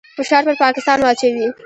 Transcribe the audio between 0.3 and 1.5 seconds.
پر پاکستان واچوي.